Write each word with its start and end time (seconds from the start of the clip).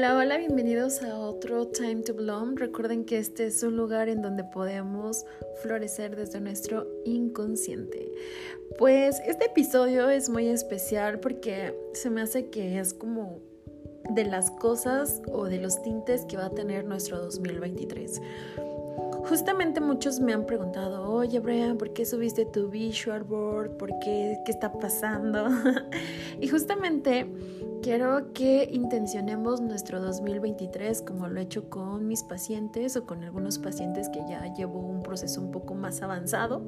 Hola, 0.00 0.16
hola, 0.16 0.38
bienvenidos 0.38 1.02
a 1.02 1.18
otro 1.18 1.66
Time 1.66 1.96
to 1.96 2.14
Bloom. 2.14 2.56
Recuerden 2.56 3.04
que 3.04 3.18
este 3.18 3.44
es 3.44 3.62
un 3.62 3.76
lugar 3.76 4.08
en 4.08 4.22
donde 4.22 4.44
podemos 4.44 5.26
florecer 5.60 6.16
desde 6.16 6.40
nuestro 6.40 6.86
inconsciente. 7.04 8.10
Pues 8.78 9.20
este 9.26 9.44
episodio 9.44 10.08
es 10.08 10.30
muy 10.30 10.48
especial 10.48 11.20
porque 11.20 11.78
se 11.92 12.08
me 12.08 12.22
hace 12.22 12.48
que 12.48 12.78
es 12.78 12.94
como 12.94 13.40
de 14.08 14.24
las 14.24 14.50
cosas 14.52 15.20
o 15.30 15.44
de 15.44 15.60
los 15.60 15.82
tintes 15.82 16.24
que 16.24 16.38
va 16.38 16.46
a 16.46 16.50
tener 16.50 16.86
nuestro 16.86 17.18
2023. 17.18 18.22
Justamente 19.28 19.82
muchos 19.82 20.18
me 20.18 20.32
han 20.32 20.46
preguntado, 20.46 21.12
oye 21.12 21.40
Brian, 21.40 21.76
¿por 21.76 21.92
qué 21.92 22.06
subiste 22.06 22.46
tu 22.46 22.70
visual 22.70 23.22
board? 23.22 23.76
¿Por 23.76 23.90
qué? 23.98 24.38
¿Qué 24.46 24.50
está 24.50 24.72
pasando? 24.72 25.48
y 26.40 26.48
justamente 26.48 27.26
quiero 27.82 28.32
que 28.32 28.68
intencionemos 28.72 29.60
nuestro 29.60 30.00
2023 30.00 31.02
como 31.02 31.28
lo 31.28 31.40
he 31.40 31.44
hecho 31.44 31.68
con 31.68 32.06
mis 32.06 32.22
pacientes 32.22 32.96
o 32.96 33.06
con 33.06 33.24
algunos 33.24 33.58
pacientes 33.58 34.08
que 34.08 34.20
ya 34.28 34.52
llevo 34.54 34.80
un 34.80 35.02
proceso 35.02 35.40
un 35.40 35.50
poco 35.50 35.74
más 35.74 36.02
avanzado. 36.02 36.62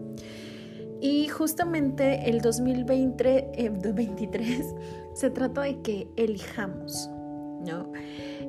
Y 1.01 1.27
justamente 1.29 2.31
el 2.31 2.41
2020, 2.41 3.71
2023 3.75 4.49
eh, 4.49 4.75
se 5.15 5.31
trata 5.31 5.63
de 5.63 5.81
que 5.83 6.09
elijamos, 6.17 7.11
¿no? 7.61 7.93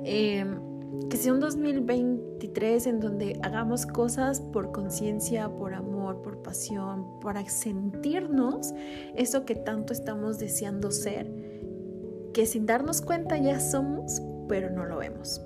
Eh, 0.04 0.46
que 1.10 1.18
sea 1.18 1.34
un 1.34 1.40
2023 1.40 2.88
en 2.88 3.00
donde 3.00 3.40
hagamos 3.42 3.88
cosas 3.88 4.40
por 4.40 4.72
conciencia, 4.72 5.50
por 5.50 5.74
amor, 5.74 6.22
por 6.22 6.44
pasión, 6.44 7.20
para 7.20 7.44
sentirnos 7.50 8.74
eso 9.16 9.46
que 9.46 9.56
tanto 9.56 9.92
estamos 9.92 10.38
deseando 10.38 10.92
ser, 10.92 11.53
que 12.34 12.46
sin 12.46 12.66
darnos 12.66 13.02
cuenta 13.02 13.38
ya 13.38 13.60
somos, 13.60 14.22
pero 14.48 14.70
no 14.70 14.86
lo 14.86 14.98
vemos. 14.98 15.42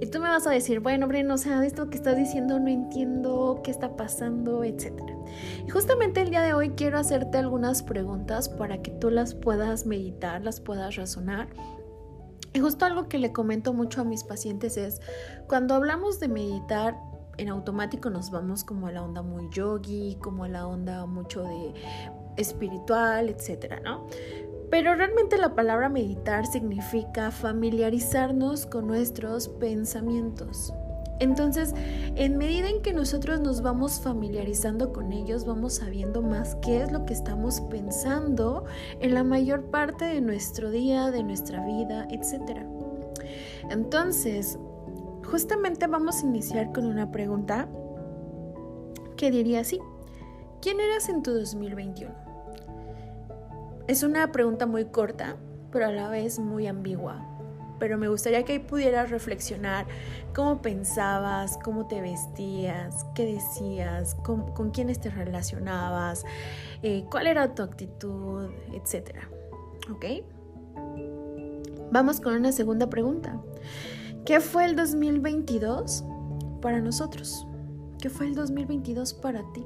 Y 0.00 0.06
tú 0.06 0.20
me 0.20 0.28
vas 0.28 0.46
a 0.46 0.50
decir, 0.50 0.80
bueno, 0.80 1.08
Bren, 1.08 1.30
o 1.30 1.38
sea, 1.38 1.64
esto 1.64 1.88
que 1.88 1.96
estás 1.96 2.16
diciendo 2.16 2.60
no 2.60 2.68
entiendo 2.68 3.60
qué 3.64 3.70
está 3.70 3.96
pasando, 3.96 4.62
etc. 4.64 4.92
Y 5.66 5.70
justamente 5.70 6.20
el 6.20 6.30
día 6.30 6.42
de 6.42 6.52
hoy 6.52 6.70
quiero 6.70 6.98
hacerte 6.98 7.38
algunas 7.38 7.82
preguntas 7.82 8.48
para 8.48 8.82
que 8.82 8.90
tú 8.90 9.10
las 9.10 9.34
puedas 9.34 9.86
meditar, 9.86 10.44
las 10.44 10.60
puedas 10.60 10.96
razonar 10.96 11.48
y 12.56 12.58
justo 12.58 12.86
algo 12.86 13.06
que 13.06 13.18
le 13.18 13.34
comento 13.34 13.74
mucho 13.74 14.00
a 14.00 14.04
mis 14.04 14.24
pacientes 14.24 14.78
es, 14.78 15.02
cuando 15.46 15.74
hablamos 15.74 16.20
de 16.20 16.28
meditar, 16.28 16.96
en 17.36 17.50
automático 17.50 18.08
nos 18.08 18.30
vamos 18.30 18.64
como 18.64 18.86
a 18.86 18.92
la 18.92 19.02
onda 19.02 19.20
muy 19.20 19.50
yogi, 19.50 20.16
como 20.22 20.44
a 20.44 20.48
la 20.48 20.66
onda 20.66 21.04
mucho 21.04 21.42
de 21.42 21.74
espiritual, 22.38 23.28
etcétera, 23.28 23.80
¿no? 23.80 24.06
Pero 24.70 24.94
realmente 24.94 25.38
la 25.38 25.54
palabra 25.54 25.88
meditar 25.88 26.46
significa 26.46 27.30
familiarizarnos 27.30 28.66
con 28.66 28.86
nuestros 28.86 29.48
pensamientos. 29.48 30.72
Entonces, 31.18 31.74
en 32.14 32.36
medida 32.36 32.68
en 32.68 32.82
que 32.82 32.92
nosotros 32.92 33.40
nos 33.40 33.62
vamos 33.62 34.00
familiarizando 34.00 34.92
con 34.92 35.12
ellos, 35.12 35.46
vamos 35.46 35.76
sabiendo 35.76 36.20
más 36.20 36.56
qué 36.56 36.82
es 36.82 36.92
lo 36.92 37.06
que 37.06 37.14
estamos 37.14 37.62
pensando 37.62 38.64
en 39.00 39.14
la 39.14 39.24
mayor 39.24 39.70
parte 39.70 40.04
de 40.04 40.20
nuestro 40.20 40.70
día, 40.70 41.10
de 41.10 41.22
nuestra 41.22 41.64
vida, 41.64 42.06
etc. 42.10 42.66
Entonces, 43.70 44.58
justamente 45.24 45.86
vamos 45.86 46.22
a 46.22 46.26
iniciar 46.26 46.72
con 46.72 46.84
una 46.86 47.10
pregunta 47.10 47.66
que 49.16 49.30
diría 49.30 49.60
así, 49.60 49.80
¿quién 50.60 50.80
eras 50.80 51.08
en 51.08 51.22
tu 51.22 51.32
2021? 51.32 52.25
Es 53.88 54.02
una 54.02 54.32
pregunta 54.32 54.66
muy 54.66 54.86
corta, 54.86 55.36
pero 55.70 55.86
a 55.86 55.92
la 55.92 56.08
vez 56.08 56.38
muy 56.38 56.66
ambigua 56.66 57.36
pero 57.78 57.98
me 57.98 58.08
gustaría 58.08 58.44
que 58.44 58.60
pudieras 58.60 59.10
reflexionar 59.10 59.86
cómo 60.34 60.62
pensabas, 60.62 61.58
cómo 61.62 61.86
te 61.86 62.00
vestías, 62.00 63.06
qué 63.14 63.26
decías, 63.26 64.14
con, 64.16 64.70
quiénes 64.70 65.00
te 65.00 65.10
relacionabas, 65.10 66.24
eh, 66.82 67.04
cuál 67.10 67.26
era 67.26 67.54
tu 67.54 67.62
actitud, 67.62 68.50
etc. 68.72 69.16
¿Ok? 69.90 70.04
Vamos 71.92 72.20
con 72.20 72.34
una 72.34 72.52
segunda 72.52 72.88
pregunta. 72.88 73.40
¿Qué 74.24 74.40
fue 74.40 74.64
el 74.64 74.74
2022 74.74 76.04
para 76.60 76.80
nosotros? 76.80 77.46
¿Qué 78.00 78.10
fue 78.10 78.26
el 78.26 78.34
2022 78.34 79.14
para 79.14 79.42
ti? 79.52 79.64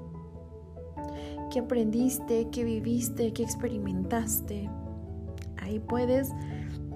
¿Qué 1.51 1.59
aprendiste? 1.59 2.49
¿Qué 2.53 2.63
viviste? 2.63 3.33
¿Qué 3.33 3.43
experimentaste? 3.43 4.71
Ahí 5.57 5.81
puedes 5.81 6.29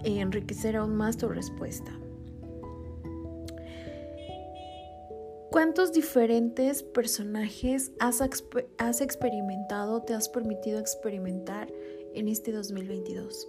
enriquecer 0.04 0.76
aún 0.76 0.94
más 0.94 1.16
tu 1.16 1.28
respuesta. 1.28 1.91
¿Cuántos 5.50 5.93
diferentes 5.93 6.82
personajes 6.82 7.93
has, 7.98 8.22
has, 8.78 9.00
experimentado, 9.00 10.03
te 10.03 10.14
has 10.14 10.28
permitido 10.28 10.78
experimentar 10.78 11.72
en 12.14 12.28
este 12.28 12.53
2022? 12.53 13.48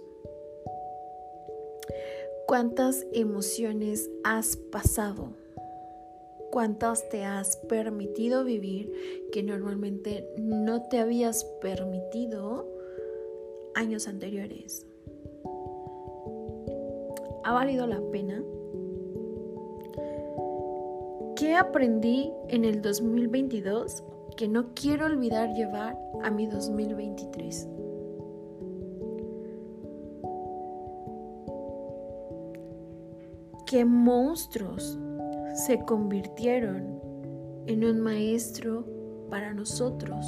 ¿Cuántas 2.46 3.06
emociones 3.12 4.10
has 4.24 4.56
pasado? 4.56 5.45
¿Cuántas 6.56 7.06
te 7.10 7.22
has 7.22 7.58
permitido 7.68 8.42
vivir 8.42 8.90
que 9.30 9.42
normalmente 9.42 10.26
no 10.38 10.84
te 10.88 11.00
habías 11.00 11.44
permitido 11.60 12.66
años 13.74 14.08
anteriores? 14.08 14.86
¿Ha 17.44 17.52
valido 17.52 17.86
la 17.86 18.00
pena? 18.10 18.42
¿Qué 21.36 21.54
aprendí 21.54 22.32
en 22.48 22.64
el 22.64 22.80
2022 22.80 24.02
que 24.38 24.48
no 24.48 24.72
quiero 24.72 25.04
olvidar 25.04 25.52
llevar 25.52 25.98
a 26.22 26.30
mi 26.30 26.46
2023? 26.46 27.68
¿Qué 33.66 33.84
monstruos 33.84 34.98
se 35.56 35.80
convirtieron 35.80 37.00
en 37.66 37.84
un 37.84 38.00
maestro 38.00 38.84
para 39.30 39.52
nosotros? 39.54 40.24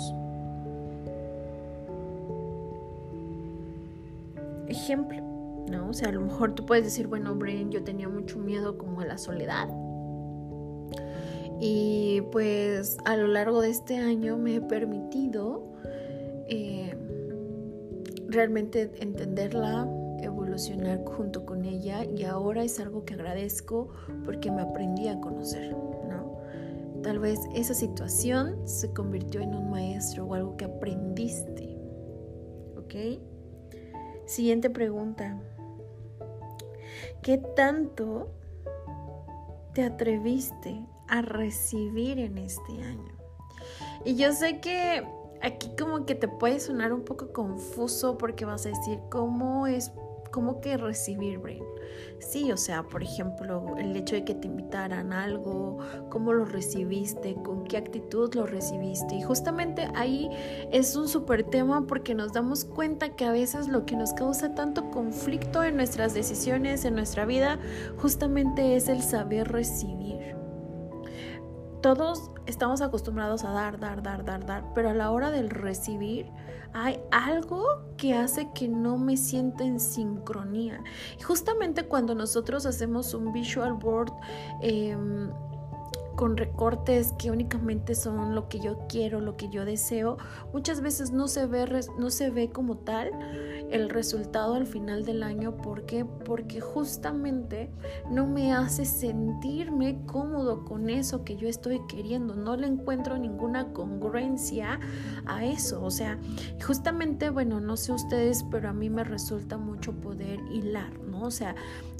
Ejemplo 4.66 5.28
¿no? 5.70 5.88
O 5.88 5.92
sea, 5.92 6.08
a 6.08 6.12
lo 6.12 6.20
mejor 6.20 6.54
tú 6.54 6.64
puedes 6.66 6.84
decir, 6.84 7.06
bueno, 7.06 7.34
Bren, 7.34 7.70
yo 7.70 7.82
tenía 7.84 8.08
mucho 8.08 8.38
miedo 8.38 8.78
como 8.78 9.00
a 9.00 9.06
la 9.06 9.18
soledad. 9.18 9.68
Y 11.60 12.22
pues 12.32 12.98
a 13.04 13.16
lo 13.16 13.26
largo 13.26 13.60
de 13.60 13.70
este 13.70 13.96
año 13.98 14.38
me 14.38 14.56
he 14.56 14.60
permitido 14.60 15.72
eh, 16.48 16.94
realmente 18.28 18.90
entenderla, 19.00 19.88
junto 21.04 21.46
con 21.46 21.64
ella 21.64 22.04
y 22.04 22.24
ahora 22.24 22.64
es 22.64 22.80
algo 22.80 23.04
que 23.04 23.14
agradezco 23.14 23.90
porque 24.24 24.50
me 24.50 24.62
aprendí 24.62 25.08
a 25.08 25.20
conocer, 25.20 25.72
¿no? 25.72 26.40
Tal 27.02 27.20
vez 27.20 27.38
esa 27.54 27.74
situación 27.74 28.66
se 28.66 28.92
convirtió 28.92 29.40
en 29.40 29.54
un 29.54 29.70
maestro 29.70 30.26
o 30.26 30.34
algo 30.34 30.56
que 30.56 30.64
aprendiste, 30.64 31.76
¿ok? 32.76 33.20
Siguiente 34.26 34.68
pregunta. 34.68 35.40
¿Qué 37.22 37.38
tanto 37.38 38.32
te 39.74 39.84
atreviste 39.84 40.84
a 41.06 41.22
recibir 41.22 42.18
en 42.18 42.36
este 42.38 42.82
año? 42.82 43.16
Y 44.04 44.16
yo 44.16 44.32
sé 44.32 44.60
que 44.60 45.06
aquí 45.40 45.70
como 45.78 46.04
que 46.04 46.16
te 46.16 46.26
puede 46.26 46.58
sonar 46.58 46.92
un 46.92 47.04
poco 47.04 47.32
confuso 47.32 48.18
porque 48.18 48.44
vas 48.44 48.66
a 48.66 48.70
decir, 48.70 48.98
¿cómo 49.08 49.66
es 49.66 49.92
¿Cómo 50.30 50.60
que 50.60 50.76
recibir, 50.76 51.38
Brain? 51.38 51.64
Sí, 52.18 52.52
o 52.52 52.56
sea, 52.56 52.82
por 52.82 53.02
ejemplo, 53.02 53.76
el 53.78 53.96
hecho 53.96 54.14
de 54.14 54.24
que 54.24 54.34
te 54.34 54.46
invitaran 54.46 55.12
algo, 55.12 55.78
cómo 56.10 56.32
lo 56.32 56.44
recibiste, 56.44 57.34
con 57.42 57.64
qué 57.64 57.76
actitud 57.76 58.34
lo 58.34 58.46
recibiste. 58.46 59.14
Y 59.14 59.22
justamente 59.22 59.88
ahí 59.94 60.28
es 60.70 60.96
un 60.96 61.08
súper 61.08 61.44
tema 61.44 61.86
porque 61.86 62.14
nos 62.14 62.32
damos 62.32 62.64
cuenta 62.64 63.16
que 63.16 63.24
a 63.24 63.32
veces 63.32 63.68
lo 63.68 63.86
que 63.86 63.96
nos 63.96 64.12
causa 64.12 64.54
tanto 64.54 64.90
conflicto 64.90 65.64
en 65.64 65.76
nuestras 65.76 66.14
decisiones, 66.14 66.84
en 66.84 66.94
nuestra 66.94 67.24
vida, 67.24 67.58
justamente 67.96 68.76
es 68.76 68.88
el 68.88 69.02
saber 69.02 69.48
recibir. 69.48 70.37
Todos 71.82 72.30
estamos 72.46 72.80
acostumbrados 72.80 73.44
a 73.44 73.50
dar, 73.52 73.78
dar, 73.78 74.02
dar, 74.02 74.24
dar, 74.24 74.44
dar, 74.44 74.64
pero 74.74 74.90
a 74.90 74.94
la 74.94 75.10
hora 75.10 75.30
del 75.30 75.50
recibir 75.50 76.26
hay 76.72 77.00
algo 77.10 77.64
que 77.96 78.14
hace 78.14 78.48
que 78.52 78.68
no 78.68 78.98
me 78.98 79.16
sienta 79.16 79.64
en 79.64 79.80
sincronía. 79.80 80.82
Y 81.18 81.22
justamente 81.22 81.84
cuando 81.84 82.14
nosotros 82.14 82.66
hacemos 82.66 83.14
un 83.14 83.32
visual 83.32 83.74
board, 83.74 84.12
em, 84.60 85.30
con 86.16 86.36
recortes 86.36 87.14
que 87.16 87.30
únicamente 87.30 87.94
son 87.94 88.34
lo 88.34 88.48
que 88.48 88.58
yo 88.58 88.88
quiero, 88.88 89.20
lo 89.20 89.36
que 89.36 89.48
yo 89.50 89.64
deseo, 89.64 90.18
muchas 90.52 90.80
veces 90.80 91.12
no 91.12 91.28
se 91.28 91.46
ve, 91.46 91.80
no 91.96 92.10
se 92.10 92.30
ve 92.30 92.50
como 92.50 92.78
tal 92.78 93.12
el 93.70 93.90
resultado 93.90 94.54
al 94.54 94.66
final 94.66 95.04
del 95.04 95.22
año. 95.22 95.56
¿Por 95.56 95.84
qué? 95.84 96.04
Porque 96.04 96.60
justamente 96.60 97.70
no 98.10 98.26
me 98.26 98.52
hace 98.52 98.84
sentirme 98.84 100.00
cómodo 100.06 100.64
con 100.64 100.90
eso 100.90 101.24
que 101.24 101.36
yo 101.36 101.48
estoy 101.48 101.80
queriendo. 101.88 102.34
No 102.34 102.56
le 102.56 102.66
encuentro 102.66 103.18
ninguna 103.18 103.72
congruencia 103.72 104.80
a 105.26 105.44
eso. 105.44 105.82
O 105.84 105.90
sea, 105.90 106.18
justamente, 106.64 107.30
bueno, 107.30 107.60
no 107.60 107.76
sé 107.76 107.92
ustedes, 107.92 108.44
pero 108.50 108.68
a 108.68 108.72
mí 108.72 108.90
me 108.90 109.04
resulta 109.04 109.58
mucho 109.58 109.92
poder 109.92 110.40
hilar, 110.50 110.98
¿no? 111.00 111.22
O 111.24 111.30
sea, 111.30 111.54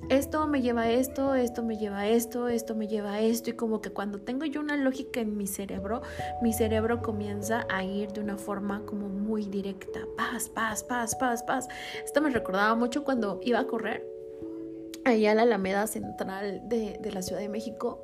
esto 0.08 0.46
me 0.46 0.62
lleva 0.62 0.82
a 0.82 0.90
esto, 0.90 1.34
esto 1.34 1.62
me 1.62 1.76
lleva 1.76 1.98
a 1.98 2.08
esto, 2.08 2.48
esto 2.48 2.74
me 2.74 2.88
lleva 2.88 3.14
a 3.14 3.20
esto. 3.20 3.50
Y 3.50 3.54
como 3.54 3.82
que 3.82 3.90
cuando 3.90 4.20
tengo 4.20 4.46
yo 4.46 4.60
una 4.60 4.76
lógica 4.76 5.20
en 5.20 5.36
mi 5.36 5.46
cerebro, 5.46 6.02
mi 6.40 6.52
cerebro 6.52 7.02
comienza 7.02 7.66
a 7.68 7.84
ir 7.84 8.12
de 8.12 8.20
una 8.20 8.38
forma 8.38 8.86
como 8.86 9.08
muy 9.08 9.44
directa. 9.44 10.00
Paz, 10.16 10.48
paz, 10.48 10.82
paz, 10.84 11.14
paz, 11.16 11.42
paz. 11.42 11.57
Esto 12.04 12.20
me 12.20 12.30
recordaba 12.30 12.74
mucho 12.74 13.02
cuando 13.04 13.40
iba 13.42 13.58
a 13.58 13.66
correr 13.66 14.06
allá 15.08 15.32
a 15.32 15.34
la 15.34 15.42
Alameda 15.42 15.86
Central 15.86 16.62
de, 16.68 16.98
la 17.12 17.22
Ciudad 17.22 17.40
de 17.40 17.48
México 17.48 18.02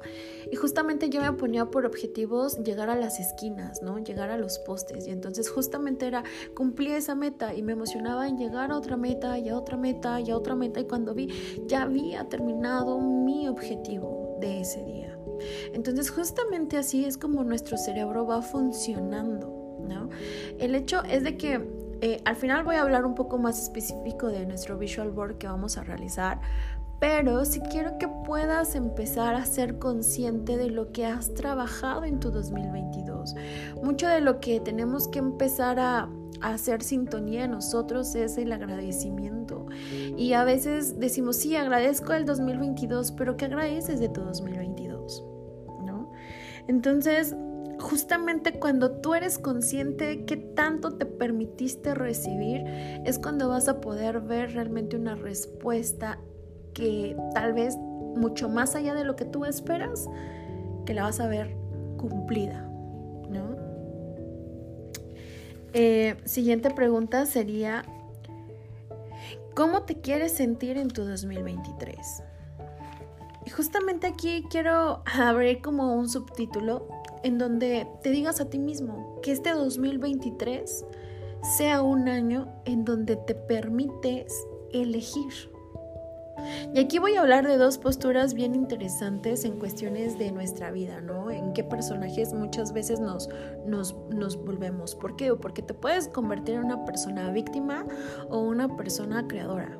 y 0.50 0.56
justamente 0.56 1.10
yo 1.10 1.20
me 1.20 1.32
ponía 1.32 1.66
por 1.66 1.86
objetivos 1.86 2.58
llegar 2.62 2.90
a 2.90 2.96
las 2.96 3.20
esquinas, 3.20 3.82
¿no? 3.82 3.98
Llegar 3.98 4.30
a 4.30 4.38
los 4.38 4.58
postes 4.58 5.06
y 5.06 5.10
entonces 5.10 5.50
justamente 5.50 6.06
era 6.06 6.24
cumplir 6.54 6.92
esa 6.92 7.14
meta 7.14 7.54
y 7.54 7.62
me 7.62 7.72
emocionaba 7.72 8.28
en 8.28 8.38
llegar 8.38 8.70
a 8.70 8.76
otra 8.76 8.96
meta 8.96 9.38
y 9.38 9.48
a 9.48 9.58
otra 9.58 9.76
meta 9.76 10.20
y 10.20 10.30
a 10.30 10.36
otra 10.36 10.54
meta 10.54 10.80
y 10.80 10.84
cuando 10.84 11.14
vi 11.14 11.28
ya 11.66 11.82
había 11.82 12.28
terminado 12.28 12.98
mi 12.98 13.48
objetivo 13.48 14.38
de 14.40 14.60
ese 14.60 14.82
día. 14.84 15.18
Entonces 15.72 16.10
justamente 16.10 16.76
así 16.76 17.04
es 17.04 17.18
como 17.18 17.44
nuestro 17.44 17.76
cerebro 17.76 18.26
va 18.26 18.40
funcionando, 18.40 19.78
¿no? 19.86 20.08
El 20.58 20.74
hecho 20.74 21.02
es 21.04 21.22
de 21.22 21.36
que 21.36 21.60
eh, 22.00 22.20
al 22.25 22.37
final 22.37 22.64
voy 22.64 22.76
a 22.76 22.82
hablar 22.82 23.05
un 23.05 23.14
poco 23.14 23.38
más 23.38 23.61
específico 23.62 24.29
de 24.29 24.46
nuestro 24.46 24.79
visual 24.79 25.11
board 25.11 25.38
que 25.38 25.46
vamos 25.46 25.79
a 25.79 25.82
realizar, 25.82 26.41
pero 27.00 27.44
si 27.44 27.61
quiero 27.61 27.99
que 27.99 28.08
puedas 28.08 28.75
empezar 28.75 29.35
a 29.35 29.44
ser 29.44 29.79
consciente 29.79 30.56
de 30.56 30.70
lo 30.70 30.93
que 30.93 31.05
has 31.05 31.35
trabajado 31.35 32.05
en 32.05 32.20
tu 32.20 32.31
2022. 32.31 33.35
Mucho 33.82 34.08
de 34.08 34.20
lo 34.20 34.41
que 34.41 34.61
tenemos 34.61 35.08
que 35.08 35.19
empezar 35.19 35.79
a, 35.79 36.08
hacer 36.41 36.82
sintonía 36.82 37.44
en 37.44 37.52
nosotros 37.52 38.14
es 38.14 38.37
el 38.37 38.52
agradecimiento. 38.52 39.67
Y 40.17 40.35
a 40.35 40.44
veces 40.44 40.99
decimos, 40.99 41.37
sí, 41.37 41.56
agradezco 41.56 42.12
el 42.12 42.26
2022, 42.26 43.12
pero 43.12 43.37
¿qué 43.37 43.47
agradeces 43.47 44.00
de 44.00 44.08
tu 44.08 44.20
2022? 44.23 45.25
¿No? 45.85 46.11
Entonces, 46.67 47.35
justamente 47.84 48.58
cuando 48.58 48.90
tú 48.90 49.14
eres 49.14 49.38
consciente 49.38 50.06
de 50.06 50.25
qué 50.25 50.36
tanto 50.36 50.96
te 50.96 51.06
permitiste 51.06 51.94
recibir, 51.94 52.64
es 53.04 53.19
cuando 53.19 53.48
vas 53.48 53.69
a 53.69 53.81
poder 53.81 54.20
ver 54.20 54.54
realmente 54.54 54.96
una 54.96 55.14
respuesta 55.14 56.19
que 56.72 57.16
tal 57.34 57.52
vez 57.52 57.76
mucho 57.76 58.48
más 58.48 58.75
allá 58.75 58.94
de 58.94 59.04
lo 59.04 59.16
que 59.16 59.26
tú 59.26 59.44
esperas, 59.44 60.08
que 60.86 60.94
la 60.94 61.02
vas 61.04 61.20
a 61.20 61.28
ver 61.28 61.54
cumplida, 61.98 62.62
¿no? 63.28 63.56
Eh, 65.75 66.16
siguiente 66.25 66.70
pregunta 66.70 67.26
sería, 67.26 67.84
¿cómo 69.54 69.82
te 69.82 70.00
quieres 70.00 70.32
sentir 70.32 70.78
en 70.78 70.88
tu 70.88 71.04
2023? 71.04 72.22
Y 73.46 73.50
justamente 73.50 74.06
aquí 74.06 74.46
quiero 74.48 75.02
abrir 75.19 75.60
como 75.60 75.94
un 75.94 76.08
subtítulo 76.08 76.88
en 77.25 77.38
donde 77.38 77.88
te 78.03 78.11
digas 78.11 78.41
a 78.41 78.49
ti 78.49 78.59
mismo 78.59 79.21
que 79.23 79.32
este 79.32 79.50
2023 79.50 80.87
sea 81.56 81.82
un 81.82 82.09
año 82.09 82.49
en 82.65 82.85
donde 82.85 83.17
te 83.17 83.35
permites 83.35 84.32
elegir 84.73 85.55
y 86.75 86.81
aquí 86.81 86.99
voy 86.99 87.15
a 87.17 87.21
hablar 87.21 87.47
de 87.47 87.56
dos 87.56 87.79
posturas 87.79 88.35
bien 88.35 88.55
interesantes 88.55 89.44
en 89.44 89.59
cuestiones 89.59 90.19
de 90.19 90.32
nuestra 90.32 90.71
vida, 90.71 91.00
¿no? 91.00 91.31
En 91.31 91.53
qué 91.53 91.62
personajes 91.62 92.35
muchas 92.35 92.73
veces 92.73 93.00
nos, 93.00 93.29
nos, 93.67 93.97
nos 94.11 94.37
volvemos. 94.44 94.94
¿Por 94.94 95.17
qué? 95.17 95.35
Porque 95.35 95.62
te 95.62 95.75
puedes 95.75 96.09
convertir 96.09 96.56
en 96.56 96.65
una 96.65 96.85
persona 96.85 97.31
víctima 97.31 97.87
o 98.29 98.41
una 98.41 98.76
persona 98.76 99.26
creadora. 99.29 99.79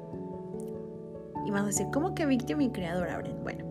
Y 1.47 1.51
vas 1.51 1.63
a 1.63 1.67
decir, 1.67 1.87
¿cómo 1.93 2.15
que 2.15 2.25
víctima 2.25 2.63
y 2.63 2.71
creadora, 2.71 3.21
Bueno, 3.43 3.64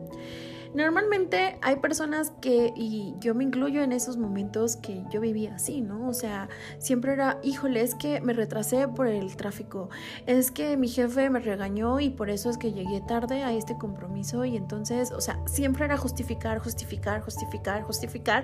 Normalmente 0.73 1.59
hay 1.61 1.75
personas 1.75 2.31
que, 2.41 2.73
y 2.75 3.13
yo 3.19 3.35
me 3.35 3.43
incluyo 3.43 3.83
en 3.83 3.91
esos 3.91 4.17
momentos 4.17 4.75
que 4.75 5.03
yo 5.11 5.21
vivía 5.21 5.55
así, 5.55 5.81
¿no? 5.81 6.07
O 6.07 6.13
sea, 6.13 6.49
siempre 6.79 7.13
era, 7.13 7.39
híjole, 7.43 7.81
es 7.81 7.93
que 7.93 8.21
me 8.21 8.33
retrasé 8.33 8.87
por 8.87 9.07
el 9.07 9.35
tráfico, 9.35 9.89
es 10.25 10.49
que 10.49 10.75
mi 10.75 10.87
jefe 10.87 11.29
me 11.29 11.39
regañó 11.39 11.99
y 11.99 12.09
por 12.09 12.31
eso 12.31 12.49
es 12.49 12.57
que 12.57 12.73
llegué 12.73 13.01
tarde 13.01 13.43
a 13.43 13.53
este 13.53 13.77
compromiso 13.77 14.45
y 14.45 14.57
entonces, 14.57 15.11
o 15.11 15.21
sea, 15.21 15.39
siempre 15.45 15.85
era 15.85 15.97
justificar, 15.97 16.57
justificar, 16.57 17.21
justificar, 17.21 17.83
justificar 17.83 18.43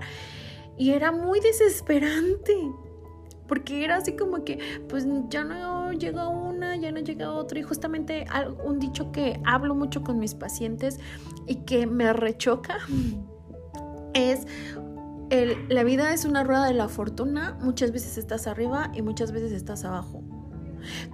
y 0.77 0.91
era 0.91 1.11
muy 1.11 1.39
desesperante 1.39 2.55
porque 3.49 3.83
era 3.83 3.97
así 3.97 4.15
como 4.15 4.45
que, 4.45 4.59
pues 4.87 5.07
ya 5.29 5.43
no 5.43 5.91
llega 5.91 6.29
una, 6.59 6.75
ya 6.75 6.91
no 6.91 6.99
llega 6.99 7.31
otra, 7.31 7.59
y 7.59 7.63
justamente 7.63 8.25
un 8.63 8.79
dicho 8.79 9.11
que 9.11 9.39
hablo 9.45 9.73
mucho 9.75 10.03
con 10.03 10.19
mis 10.19 10.35
pacientes 10.35 10.99
y 11.47 11.55
que 11.55 11.87
me 11.87 12.11
rechoca 12.11 12.79
es, 14.13 14.45
el, 15.29 15.55
la 15.69 15.83
vida 15.83 16.13
es 16.13 16.25
una 16.25 16.43
rueda 16.43 16.65
de 16.65 16.73
la 16.73 16.89
fortuna, 16.89 17.57
muchas 17.61 17.91
veces 17.91 18.17
estás 18.17 18.45
arriba 18.47 18.91
y 18.93 19.01
muchas 19.01 19.31
veces 19.31 19.51
estás 19.51 19.85
abajo 19.85 20.21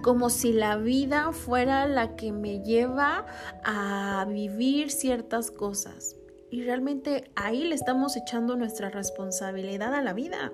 como 0.00 0.30
si 0.30 0.52
la 0.52 0.76
vida 0.76 1.32
fuera 1.32 1.88
la 1.88 2.14
que 2.14 2.30
me 2.30 2.62
lleva 2.62 3.26
a 3.64 4.24
vivir 4.28 4.92
ciertas 4.92 5.50
cosas. 5.50 6.14
Y 6.52 6.62
realmente 6.62 7.32
ahí 7.34 7.64
le 7.64 7.74
estamos 7.74 8.16
echando 8.16 8.54
nuestra 8.54 8.90
responsabilidad 8.90 9.92
a 9.92 10.02
la 10.02 10.12
vida. 10.12 10.52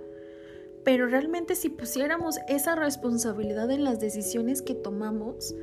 Pero 0.85 1.07
realmente 1.07 1.55
si 1.55 1.69
pusiéramos 1.69 2.39
esa 2.49 2.75
responsabilidad 2.75 3.71
en 3.71 3.85
las 3.85 4.01
decisiones 4.01 4.63
que 4.63 4.75
tomamos, 4.75 5.55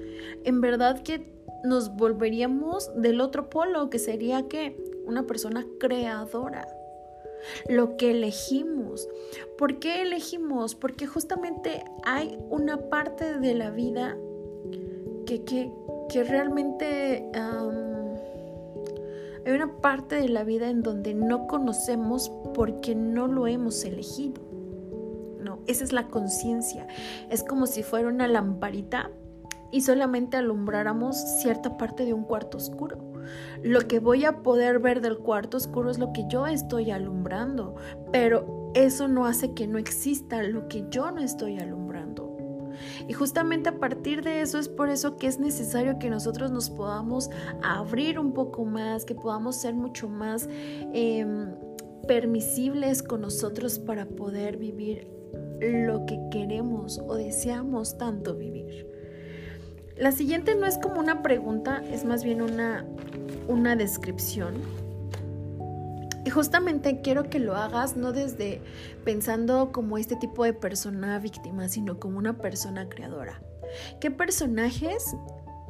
en 0.44 0.62
verdad 0.62 1.01
que 1.04 1.31
nos 1.63 1.95
volveríamos 1.95 2.89
del 2.95 3.19
otro 3.21 3.50
polo, 3.50 3.89
que 3.89 4.00
sería 4.00 4.48
que 4.48 4.77
una 5.06 5.27
persona 5.27 5.66
creadora. 5.80 6.68
Lo 7.68 7.98
que 7.98 8.12
elegimos. 8.12 9.07
¿Por 9.57 9.80
qué 9.80 10.01
elegimos? 10.01 10.75
Porque 10.75 11.07
justamente 11.07 11.83
hay 12.04 12.38
una 12.50 12.89
parte 12.89 13.39
de 13.39 13.56
la 13.56 13.72
vida 13.72 14.18
que, 15.25 15.43
que, 15.43 15.72
que 16.10 16.24
realmente... 16.24 17.29
hay 19.46 19.53
una 19.53 19.82
parte 19.82 20.15
de 20.15 20.29
la 20.29 20.43
vida 20.43 20.70
en 20.70 20.84
donde 20.84 21.13
no 21.13 21.48
conocemos 21.48 22.32
porque 22.53 22.93
no 22.93 23.27
lo 23.27 23.48
hemos 23.48 23.84
elegido. 23.84 24.49
Esa 25.69 25.83
es 25.83 25.93
la 25.93 26.07
conciencia. 26.07 26.88
Es 27.29 27.43
como 27.43 27.67
si 27.67 27.83
fuera 27.83 28.09
una 28.09 28.27
lamparita 28.27 29.11
y 29.71 29.81
solamente 29.81 30.35
alumbráramos 30.35 31.15
cierta 31.15 31.77
parte 31.77 32.05
de 32.05 32.13
un 32.13 32.23
cuarto 32.23 32.57
oscuro. 32.57 33.13
Lo 33.61 33.81
que 33.88 33.99
voy 33.99 34.25
a 34.25 34.41
poder 34.41 34.79
ver 34.79 34.99
del 34.99 35.19
cuarto 35.19 35.57
oscuro 35.57 35.91
es 35.91 35.99
lo 35.99 36.11
que 36.11 36.25
yo 36.27 36.47
estoy 36.47 36.89
alumbrando, 36.89 37.75
pero 38.11 38.71
eso 38.73 39.07
no 39.07 39.27
hace 39.27 39.53
que 39.53 39.67
no 39.67 39.77
exista 39.77 40.41
lo 40.41 40.67
que 40.67 40.85
yo 40.89 41.11
no 41.11 41.21
estoy 41.21 41.59
alumbrando. 41.59 42.35
Y 43.07 43.13
justamente 43.13 43.69
a 43.69 43.77
partir 43.77 44.23
de 44.23 44.41
eso 44.41 44.57
es 44.57 44.69
por 44.69 44.89
eso 44.89 45.17
que 45.17 45.27
es 45.27 45.38
necesario 45.38 45.99
que 45.99 46.09
nosotros 46.09 46.49
nos 46.49 46.71
podamos 46.71 47.29
abrir 47.61 48.17
un 48.17 48.33
poco 48.33 48.65
más, 48.65 49.05
que 49.05 49.13
podamos 49.13 49.57
ser 49.57 49.75
mucho 49.75 50.09
más 50.09 50.49
em, 50.93 51.53
permisibles 52.07 53.03
con 53.03 53.21
nosotros 53.21 53.77
para 53.77 54.07
poder 54.07 54.57
vivir 54.57 55.19
lo 55.60 56.06
que 56.06 56.20
queremos 56.32 57.00
o 57.00 57.16
deseamos 57.16 57.98
tanto 57.98 58.36
vivir. 58.36 58.88
La 59.98 60.12
siguiente 60.12 60.56
no 60.56 60.66
es 60.66 60.78
como 60.78 61.00
una 61.00 61.22
pregunta, 61.22 61.84
es 61.92 62.06
más 62.06 62.24
bien 62.24 62.42
una, 62.42 62.86
una 63.48 63.75
descripción. 63.75 64.54
Y 66.25 66.30
justamente 66.30 67.01
quiero 67.01 67.30
que 67.30 67.39
lo 67.39 67.56
hagas 67.56 67.98
no 67.98 68.12
desde 68.13 68.62
pensando 69.04 69.72
como 69.72 69.98
este 69.98 70.16
tipo 70.16 70.44
de 70.44 70.54
persona 70.54 71.20
víctima, 71.20 71.68
sino 71.68 72.00
como 72.00 72.18
una 72.18 72.38
persona 72.38 72.88
creadora. 72.88 73.42
¿Qué 74.00 74.12
personajes 74.12 75.16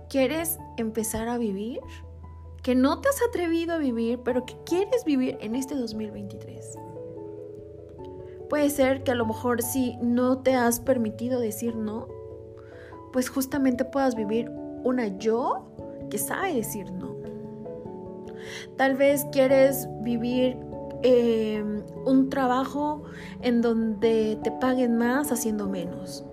quieres 0.09 0.59
empezar 0.77 1.27
a 1.27 1.37
vivir? 1.37 1.79
Que 2.61 2.75
no 2.75 2.99
te 2.99 3.09
has 3.09 3.21
atrevido 3.27 3.73
a 3.73 3.77
vivir, 3.77 4.19
pero 4.23 4.45
que 4.45 4.55
quieres 4.65 5.05
vivir 5.05 5.37
en 5.41 5.55
este 5.55 5.75
2023. 5.75 6.77
Puede 8.49 8.69
ser 8.69 9.03
que 9.03 9.11
a 9.11 9.15
lo 9.15 9.25
mejor 9.25 9.61
si 9.61 9.97
no 10.01 10.39
te 10.39 10.55
has 10.55 10.79
permitido 10.79 11.39
decir 11.39 11.75
no, 11.75 12.07
pues 13.13 13.29
justamente 13.29 13.85
puedas 13.85 14.15
vivir 14.15 14.49
una 14.83 15.07
yo 15.07 15.67
que 16.09 16.17
sabe 16.17 16.55
decir 16.55 16.91
no. 16.91 17.15
Tal 18.75 18.95
vez 18.95 19.25
quieres 19.31 19.87
vivir 20.01 20.57
em, 21.03 21.83
un 22.05 22.29
trabajo 22.29 23.03
en 23.41 23.61
donde 23.61 24.39
te 24.43 24.51
paguen 24.51 24.97
más 24.97 25.31
haciendo 25.31 25.67
menos. 25.67 26.25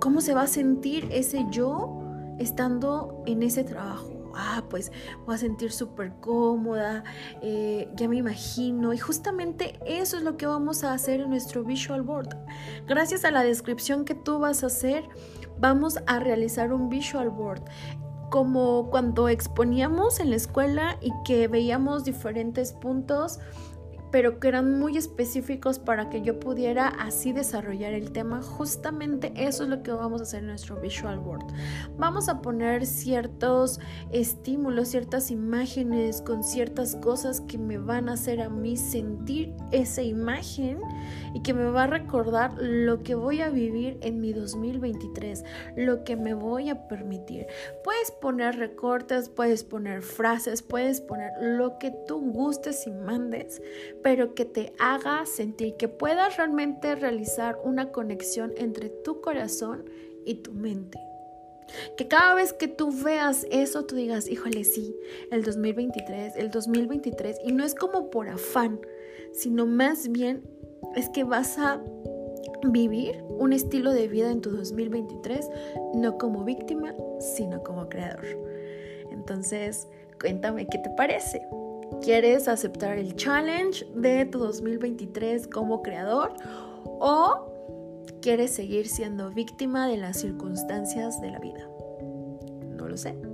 ¿Cómo 0.00 0.20
se 0.20 0.34
va 0.34 0.42
a 0.42 0.46
sentir 0.46 1.08
ese 1.12 1.46
yo 1.50 2.00
estando 2.38 3.22
en 3.26 3.42
ese 3.42 3.64
trabajo? 3.64 4.11
Ah, 4.36 4.64
pues 4.68 4.92
voy 5.26 5.34
a 5.34 5.38
sentir 5.38 5.72
súper 5.72 6.12
cómoda, 6.20 7.04
eh, 7.42 7.88
ya 7.94 8.08
me 8.08 8.16
imagino. 8.16 8.92
Y 8.92 8.98
justamente 8.98 9.78
eso 9.86 10.16
es 10.16 10.22
lo 10.22 10.36
que 10.36 10.46
vamos 10.46 10.84
a 10.84 10.92
hacer 10.92 11.20
en 11.20 11.30
nuestro 11.30 11.64
visual 11.64 12.02
board. 12.02 12.36
Gracias 12.86 13.24
a 13.24 13.30
la 13.30 13.42
descripción 13.42 14.04
que 14.04 14.14
tú 14.14 14.38
vas 14.38 14.62
a 14.62 14.66
hacer, 14.66 15.08
vamos 15.58 15.98
a 16.06 16.18
realizar 16.18 16.72
un 16.72 16.88
visual 16.88 17.30
board 17.30 17.62
como 18.30 18.88
cuando 18.90 19.28
exponíamos 19.28 20.18
en 20.18 20.30
la 20.30 20.36
escuela 20.36 20.96
y 21.02 21.12
que 21.22 21.48
veíamos 21.48 22.02
diferentes 22.04 22.72
puntos 22.72 23.40
pero 24.12 24.38
que 24.38 24.48
eran 24.48 24.78
muy 24.78 24.98
específicos 24.98 25.78
para 25.78 26.10
que 26.10 26.22
yo 26.22 26.38
pudiera 26.38 26.86
así 26.86 27.32
desarrollar 27.32 27.94
el 27.94 28.12
tema. 28.12 28.42
Justamente 28.42 29.32
eso 29.34 29.64
es 29.64 29.70
lo 29.70 29.82
que 29.82 29.90
vamos 29.90 30.20
a 30.20 30.24
hacer 30.24 30.40
en 30.40 30.48
nuestro 30.48 30.76
visual 30.76 31.18
board. 31.18 31.46
Vamos 31.96 32.28
a 32.28 32.42
poner 32.42 32.84
ciertos 32.86 33.80
estímulos, 34.12 34.88
ciertas 34.88 35.30
imágenes 35.30 36.20
con 36.20 36.44
ciertas 36.44 36.94
cosas 36.96 37.40
que 37.40 37.56
me 37.56 37.78
van 37.78 38.10
a 38.10 38.12
hacer 38.12 38.42
a 38.42 38.50
mí 38.50 38.76
sentir 38.76 39.54
esa 39.70 40.02
imagen 40.02 40.78
y 41.34 41.40
que 41.40 41.54
me 41.54 41.64
va 41.70 41.84
a 41.84 41.86
recordar 41.86 42.54
lo 42.58 43.02
que 43.02 43.14
voy 43.14 43.40
a 43.40 43.48
vivir 43.48 43.98
en 44.02 44.20
mi 44.20 44.34
2023, 44.34 45.44
lo 45.76 46.04
que 46.04 46.16
me 46.16 46.34
voy 46.34 46.68
a 46.68 46.86
permitir. 46.86 47.46
Puedes 47.82 48.10
poner 48.10 48.56
recortes, 48.56 49.30
puedes 49.30 49.64
poner 49.64 50.02
frases, 50.02 50.62
puedes 50.62 51.00
poner 51.00 51.32
lo 51.40 51.78
que 51.78 51.92
tú 52.06 52.20
gustes 52.32 52.86
y 52.86 52.90
mandes, 52.90 53.62
pero 54.02 54.34
que 54.34 54.44
te 54.44 54.72
haga 54.78 55.24
sentir 55.26 55.76
que 55.76 55.88
puedas 55.88 56.36
realmente 56.36 56.94
realizar 56.94 57.58
una 57.64 57.92
conexión 57.92 58.52
entre 58.56 58.88
tu 58.88 59.20
corazón 59.20 59.84
y 60.24 60.36
tu 60.36 60.52
mente. 60.52 60.98
Que 61.96 62.08
cada 62.08 62.34
vez 62.34 62.52
que 62.52 62.68
tú 62.68 62.92
veas 62.92 63.46
eso, 63.50 63.84
tú 63.86 63.94
digas, 63.94 64.28
híjole, 64.28 64.64
sí, 64.64 64.94
el 65.30 65.42
2023, 65.42 66.36
el 66.36 66.50
2023, 66.50 67.38
y 67.44 67.52
no 67.52 67.64
es 67.64 67.74
como 67.74 68.10
por 68.10 68.28
afán, 68.28 68.80
sino 69.32 69.66
más 69.66 70.08
bien 70.08 70.42
es 70.96 71.08
que 71.08 71.24
vas 71.24 71.58
a 71.58 71.80
vivir 72.64 73.22
un 73.28 73.52
estilo 73.52 73.92
de 73.92 74.08
vida 74.08 74.30
en 74.30 74.40
tu 74.40 74.50
2023, 74.50 75.48
no 75.94 76.18
como 76.18 76.44
víctima, 76.44 76.94
sino 77.36 77.62
como 77.62 77.88
creador. 77.88 78.26
Entonces, 79.10 79.88
cuéntame 80.20 80.66
qué 80.66 80.78
te 80.78 80.90
parece. 80.90 81.42
¿Quieres 82.02 82.48
aceptar 82.48 82.98
el 82.98 83.14
challenge 83.14 83.86
de 83.94 84.26
tu 84.26 84.40
2023 84.40 85.46
como 85.46 85.82
creador 85.82 86.34
o 86.84 87.46
quieres 88.20 88.50
seguir 88.50 88.88
siendo 88.88 89.30
víctima 89.30 89.86
de 89.86 89.98
las 89.98 90.18
circunstancias 90.18 91.20
de 91.20 91.30
la 91.30 91.38
vida? 91.38 91.68
No 92.76 92.88
lo 92.88 92.96
sé. 92.96 93.31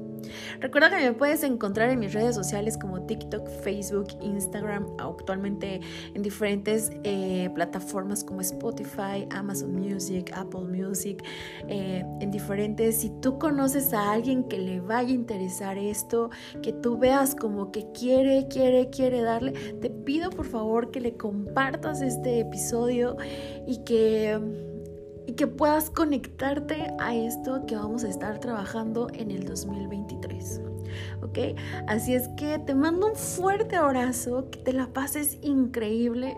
Recuerda 0.60 0.90
que 0.90 0.96
me 0.96 1.12
puedes 1.12 1.42
encontrar 1.42 1.90
en 1.90 1.98
mis 1.98 2.12
redes 2.12 2.34
sociales 2.34 2.76
como 2.76 3.02
TikTok, 3.02 3.48
Facebook, 3.62 4.08
Instagram, 4.20 4.86
actualmente 4.98 5.80
en 6.14 6.22
diferentes 6.22 6.90
eh, 7.04 7.50
plataformas 7.54 8.24
como 8.24 8.40
Spotify, 8.40 9.26
Amazon 9.30 9.74
Music, 9.74 10.30
Apple 10.34 10.64
Music, 10.64 11.22
eh, 11.68 12.04
en 12.20 12.30
diferentes. 12.30 12.96
Si 12.96 13.10
tú 13.20 13.38
conoces 13.38 13.92
a 13.92 14.12
alguien 14.12 14.44
que 14.44 14.58
le 14.58 14.80
vaya 14.80 15.10
a 15.10 15.14
interesar 15.14 15.78
esto, 15.78 16.30
que 16.62 16.72
tú 16.72 16.98
veas 16.98 17.34
como 17.34 17.70
que 17.70 17.90
quiere, 17.92 18.48
quiere, 18.48 18.90
quiere 18.90 19.22
darle, 19.22 19.52
te 19.80 19.90
pido 19.90 20.30
por 20.30 20.46
favor 20.46 20.90
que 20.90 21.00
le 21.00 21.16
compartas 21.16 22.00
este 22.00 22.40
episodio 22.40 23.16
y 23.66 23.78
que 23.84 24.38
que 25.38 25.46
puedas 25.46 25.88
conectarte 25.88 26.92
a 26.98 27.14
esto 27.14 27.64
que 27.64 27.76
vamos 27.76 28.02
a 28.02 28.08
estar 28.08 28.40
trabajando 28.40 29.06
en 29.14 29.30
el 29.30 29.44
2023. 29.44 30.62
¿Ok? 31.22 31.38
Así 31.86 32.12
es 32.14 32.28
que 32.36 32.58
te 32.58 32.74
mando 32.74 33.06
un 33.06 33.14
fuerte 33.14 33.76
abrazo, 33.76 34.50
que 34.50 34.58
te 34.58 34.72
la 34.72 34.88
pases 34.88 35.38
increíble, 35.42 36.36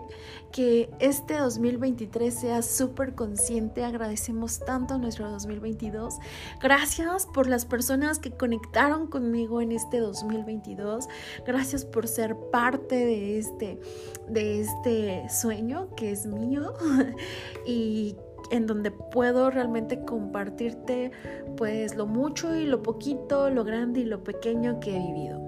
que 0.51 0.91
este 0.99 1.35
2023 1.37 2.31
sea 2.31 2.61
súper 2.61 3.15
consciente. 3.15 3.83
Agradecemos 3.83 4.59
tanto 4.59 4.99
nuestro 4.99 5.31
2022. 5.31 6.19
Gracias 6.61 7.25
por 7.25 7.47
las 7.47 7.65
personas 7.65 8.19
que 8.19 8.29
conectaron 8.29 9.07
conmigo 9.07 9.61
en 9.61 9.71
este 9.71 9.97
2022. 9.97 11.07
Gracias 11.47 11.85
por 11.85 12.07
ser 12.07 12.35
parte 12.51 12.97
de 12.97 13.39
este, 13.39 13.79
de 14.27 14.61
este 14.61 15.29
sueño 15.29 15.87
que 15.95 16.11
es 16.11 16.27
mío. 16.27 16.73
y 17.65 18.15
en 18.49 18.65
donde 18.65 18.91
puedo 18.91 19.49
realmente 19.51 20.03
compartirte 20.03 21.11
pues 21.57 21.95
lo 21.95 22.07
mucho 22.07 22.55
y 22.55 22.65
lo 22.65 22.81
poquito, 22.81 23.49
lo 23.49 23.63
grande 23.63 24.01
y 24.01 24.05
lo 24.05 24.23
pequeño 24.23 24.79
que 24.79 24.95
he 24.95 24.99
vivido. 24.99 25.39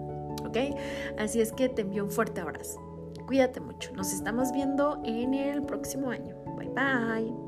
¿Ok? 0.45 0.57
Así 1.17 1.41
es 1.41 1.51
que 1.51 1.69
te 1.69 1.81
envío 1.81 2.03
un 2.03 2.11
fuerte 2.11 2.41
abrazo. 2.41 2.79
Cuídate 3.25 3.59
mucho. 3.59 3.93
Nos 3.93 4.13
estamos 4.13 4.51
viendo 4.51 5.01
en 5.05 5.33
el 5.33 5.63
próximo 5.63 6.09
año. 6.09 6.35
Bye 6.57 6.69
bye. 6.69 7.42